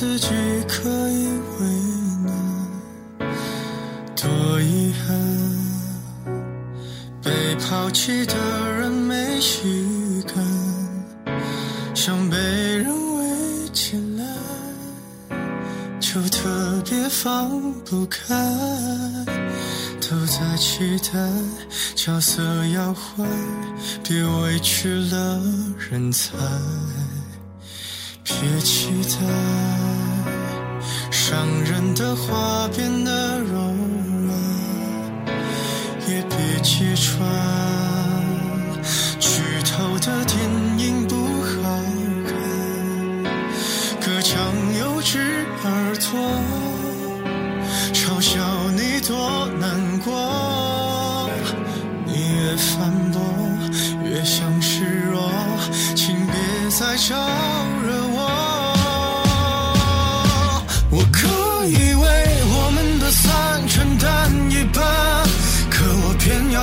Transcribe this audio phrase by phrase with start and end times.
[0.00, 0.28] 自己
[0.68, 1.26] 可以
[1.58, 1.66] 为
[2.24, 3.28] 难。
[4.14, 5.18] 多遗憾，
[7.20, 8.34] 被抛弃的
[8.78, 11.34] 人没习惯，
[11.96, 12.86] 想被人
[13.16, 15.36] 围起来，
[15.98, 18.36] 就特别放不开。
[20.00, 21.18] 都在期待
[21.96, 23.26] 角色要坏，
[24.04, 25.42] 别委屈了
[25.90, 26.36] 人才。
[28.40, 29.16] 别期待
[31.28, 33.52] 伤人的话变得柔
[34.24, 34.34] 软，
[36.08, 37.20] 也别揭穿
[39.20, 39.28] 剧
[39.62, 40.38] 透的电
[40.78, 41.82] 影不好
[42.24, 42.32] 看。
[44.00, 44.38] 隔墙
[44.80, 46.18] 有只耳朵，
[47.92, 51.28] 嘲笑你多难过。
[52.06, 53.20] 你越反驳，
[54.02, 55.30] 越像示弱，
[55.94, 56.34] 请别
[56.70, 57.14] 再找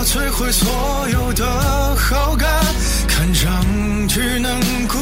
[0.06, 2.48] 摧毁所有的好感，
[3.08, 4.98] 看上去能孤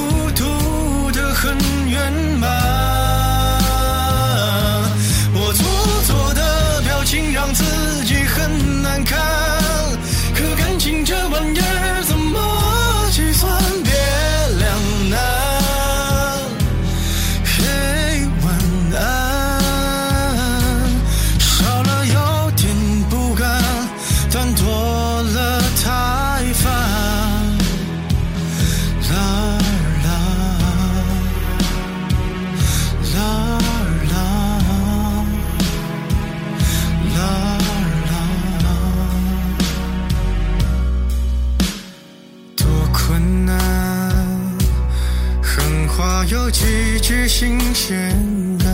[47.24, 48.12] 句新鲜
[48.60, 48.68] 感，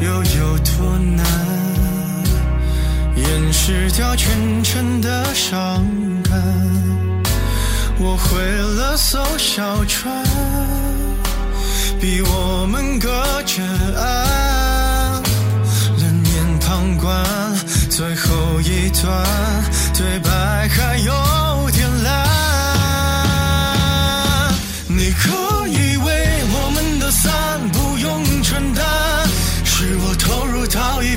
[0.00, 1.22] 又有多难？
[3.14, 5.84] 掩饰掉全城的伤
[6.22, 6.42] 感。
[7.98, 10.24] 我毁了艘小船，
[12.00, 13.10] 逼我们隔
[13.44, 13.62] 着
[14.00, 15.22] 岸，
[15.98, 17.22] 冷眼旁观。
[17.90, 19.26] 最后一段
[19.92, 21.12] 对白还有
[29.88, 31.16] 是我投入到一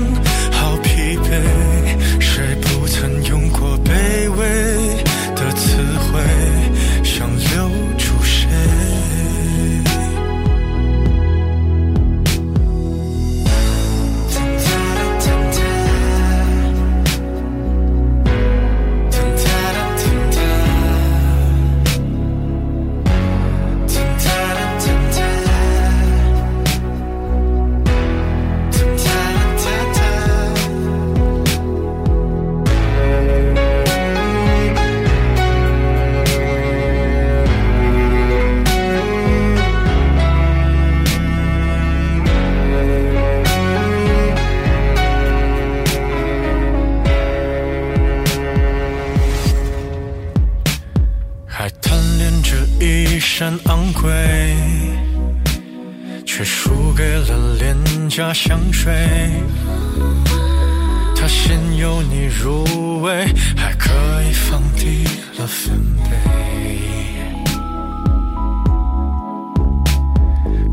[62.39, 63.25] 入味，
[63.55, 63.89] 还可
[64.23, 65.03] 以放低
[65.37, 66.11] 了分贝。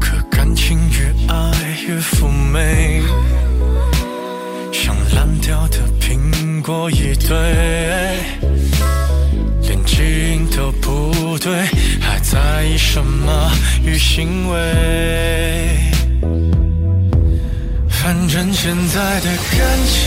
[0.00, 1.52] 可感情越爱
[1.87, 3.02] 越妩媚，
[4.72, 7.37] 像烂掉的苹果一堆。
[9.62, 11.66] 连基因都不对，
[12.00, 13.50] 还在意什么
[13.84, 15.76] 与行为？
[17.90, 19.26] 反正现在的
[19.58, 20.06] 感情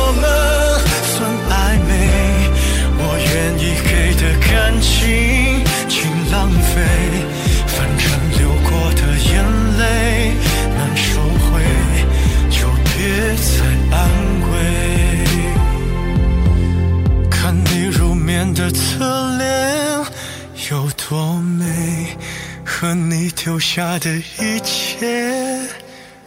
[23.61, 25.69] 下的一切。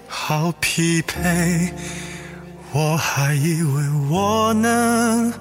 [0.07, 1.71] 好疲惫，
[2.73, 5.33] 我还以为我能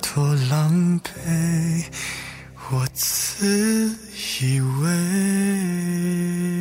[0.00, 1.84] 多狼狈，
[2.70, 3.96] 我自
[4.40, 6.51] 以为。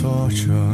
[0.00, 0.69] 坐着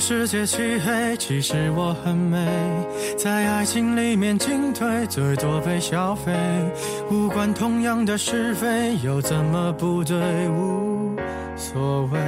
[0.00, 2.48] 世界漆黑其实我很美。
[3.18, 6.32] 在爱情里面进退最多被消费
[7.10, 10.16] 无关痛痒的是非又怎么不对
[10.48, 11.14] 无
[11.54, 12.18] 所谓。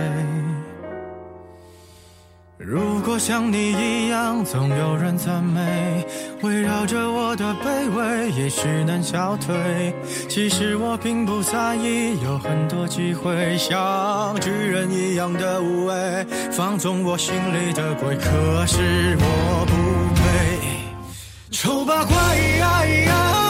[2.58, 6.06] 如果像你一样总有人赞美
[6.42, 9.94] 围绕着我的卑微，也许能消退。
[10.28, 18.16] 其实我并不在意，有很多机会，像巨人一样的无畏，放纵我心里的鬼。
[18.16, 19.72] 可是我不
[20.16, 23.41] 配，丑八怪。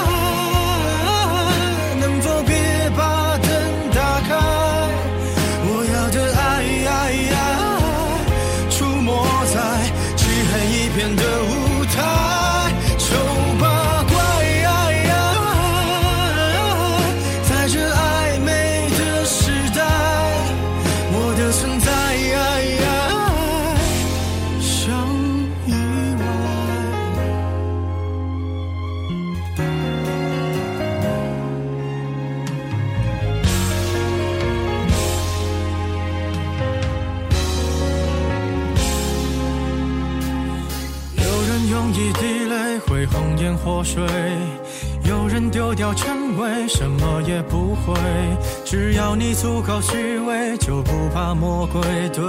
[49.13, 51.83] 要你足够虚伪，就不怕魔鬼，
[52.15, 52.25] 对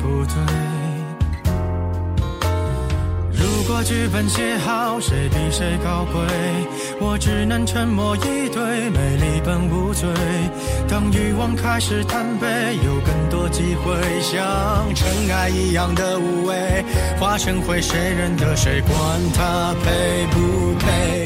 [0.00, 0.34] 不对？
[3.30, 6.22] 如果剧本写好，谁比谁高贵？
[6.98, 10.08] 我只能沉默以对，美丽本无罪。
[10.88, 12.46] 当欲望开始贪杯，
[12.82, 14.40] 有更多机会，像
[14.94, 16.82] 尘埃一样的无畏，
[17.20, 18.80] 化成灰，谁认得谁？
[18.80, 18.96] 管
[19.34, 21.23] 他配不配？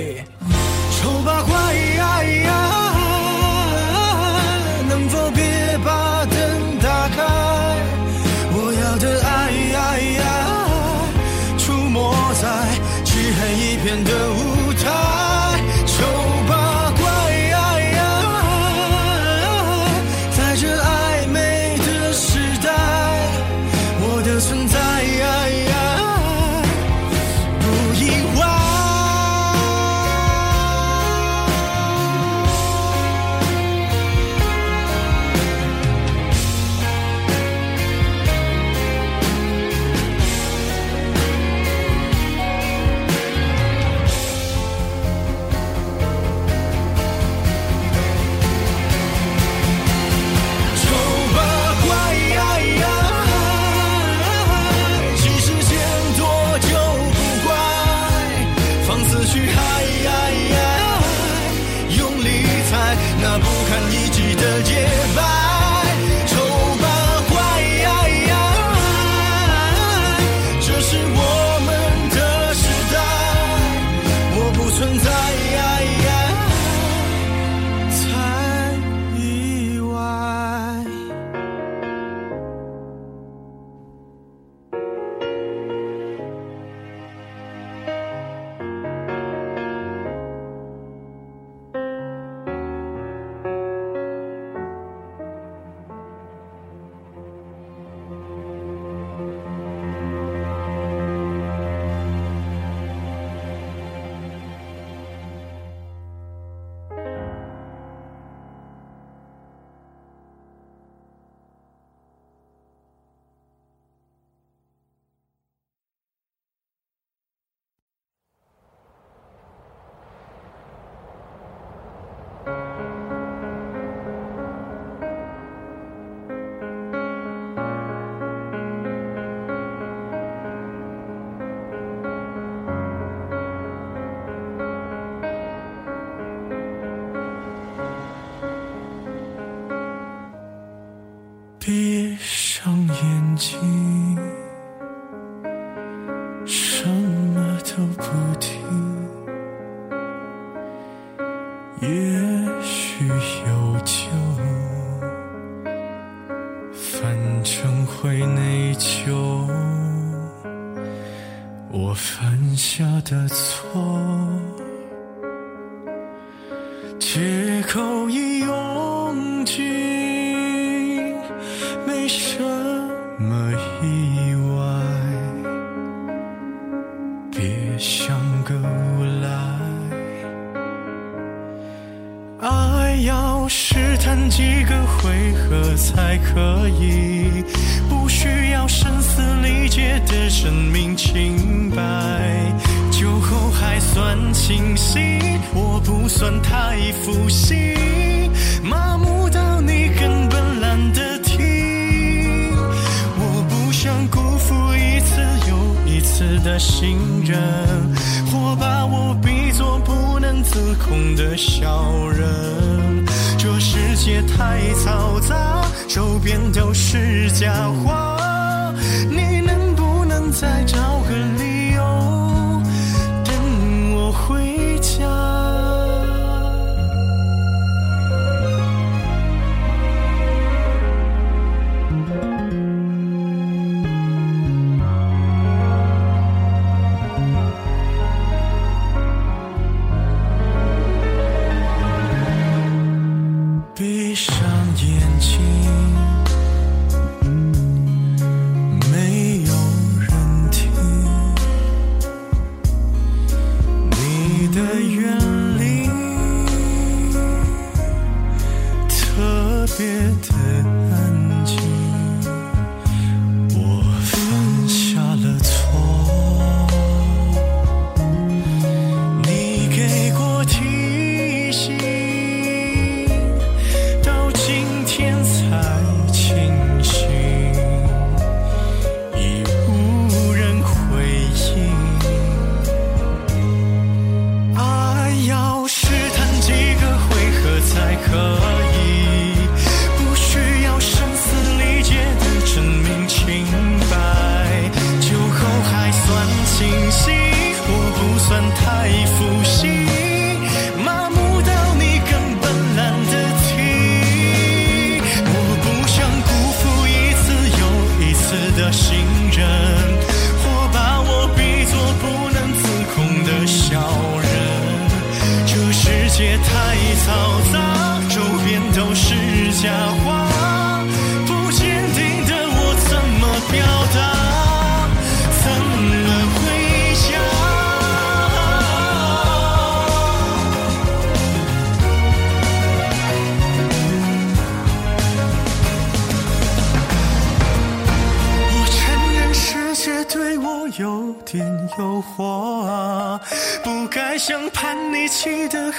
[215.89, 217.51] 周边都是假
[217.83, 218.75] 话，
[219.09, 220.77] 你能不能再找
[221.09, 221.48] 个理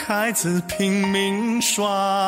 [0.10, 2.28] 孩子拼命耍，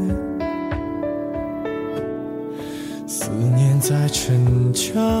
[3.91, 5.20] 在逞强，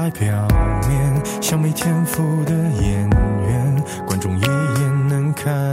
[0.00, 0.48] 在表
[0.88, 5.70] 面，像没天赋的演员，观众一眼能看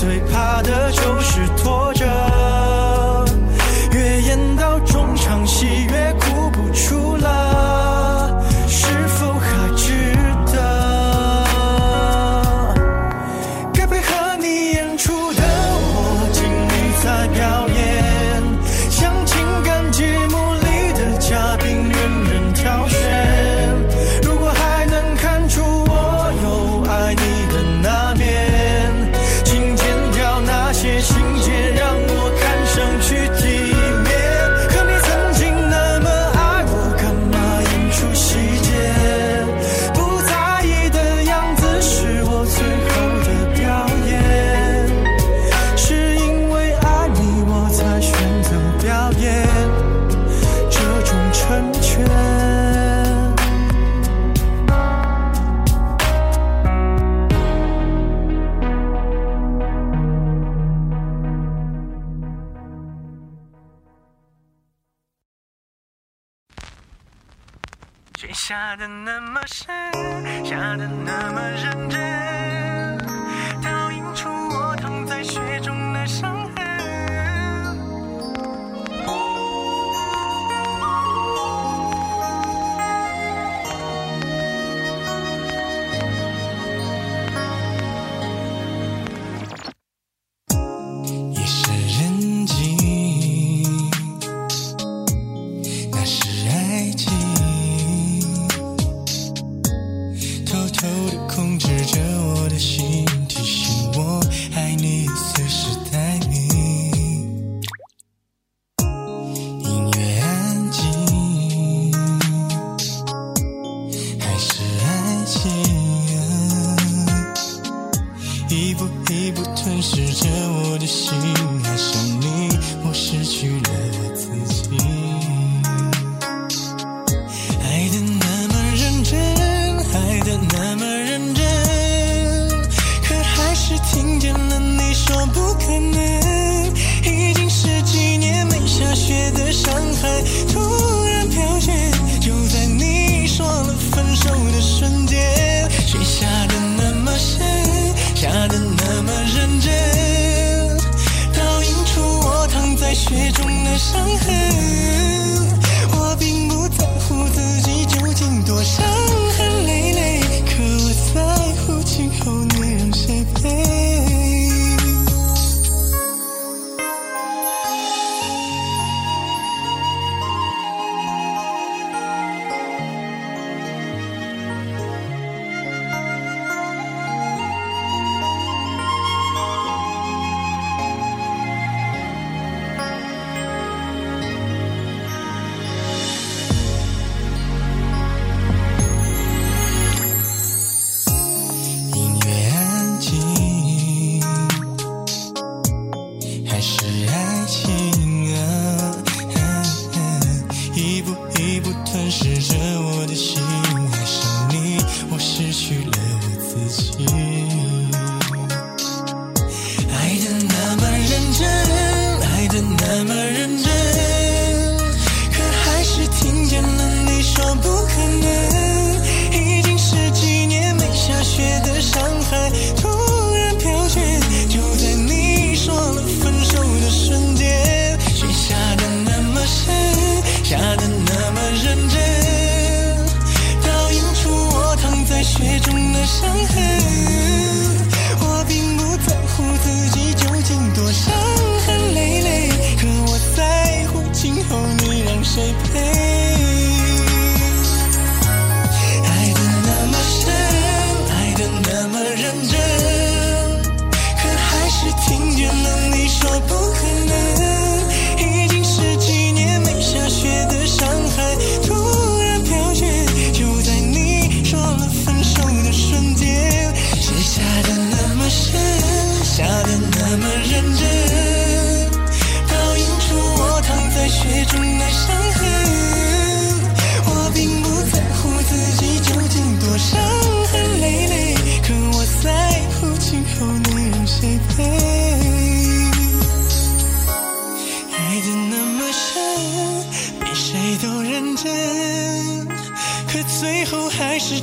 [0.00, 0.92] 最怕的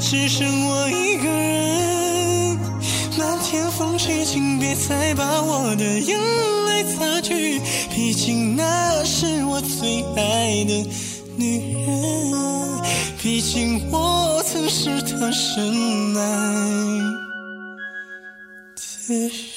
[0.07, 2.59] 只剩我一个人。
[3.17, 6.19] 漫天风雪请别再把我的眼
[6.67, 10.87] 泪擦去毕竟那是我最爱的
[11.35, 12.83] 女人。
[13.19, 16.69] 毕竟我曾是她深爱
[18.75, 19.54] 的人。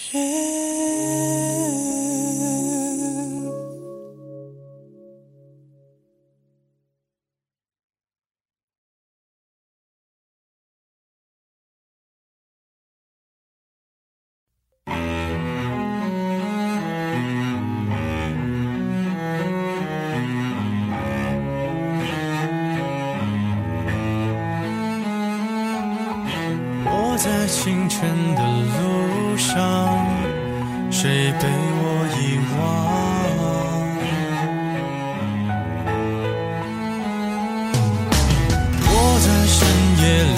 [28.35, 29.55] 的路上
[30.91, 31.45] 谁被
[31.81, 31.83] 我
[32.17, 32.21] 遗
[32.57, 32.59] 忘？
[38.91, 38.93] 我
[39.25, 39.57] 在深
[40.01, 40.38] 夜里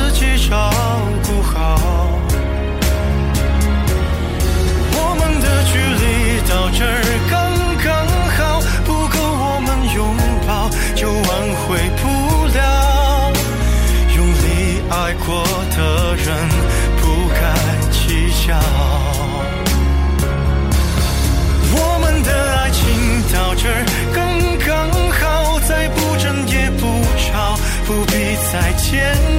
[28.91, 29.30] 天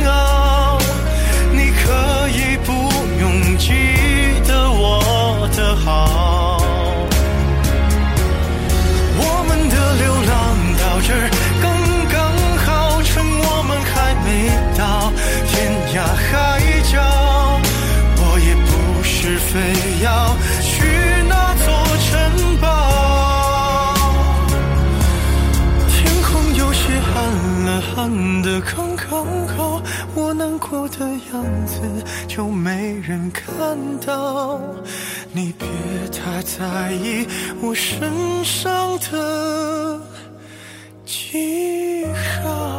[32.42, 34.60] 都没人看到。
[35.32, 35.64] 你别
[36.10, 37.24] 太在意
[37.62, 40.00] 我身上的
[41.06, 42.04] 记
[42.42, 42.71] 号